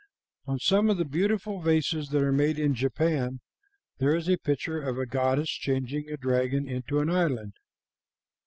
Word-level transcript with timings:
On 0.47 0.57
some 0.57 0.89
of 0.89 0.97
the 0.97 1.05
beautiful 1.05 1.61
vases 1.61 2.09
that 2.09 2.23
are 2.23 2.31
made 2.31 2.57
in 2.57 2.73
Japan 2.73 3.39
there 3.99 4.15
is 4.15 4.27
a 4.27 4.35
picture 4.39 4.81
of 4.81 4.97
a 4.97 5.05
goddess 5.05 5.51
changing 5.51 6.09
a 6.09 6.17
dragon 6.17 6.67
into 6.67 6.97
an 7.01 7.11
island. 7.11 7.53